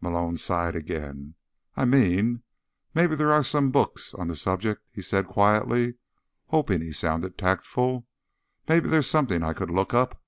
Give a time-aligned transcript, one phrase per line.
[0.00, 1.34] Malone sighed again.
[1.76, 2.44] "I mean,
[2.94, 5.96] maybe there are some books on the subject," he said quietly,
[6.46, 8.06] hoping he sounded tactful.
[8.68, 10.22] "Maybe there's something I could look up."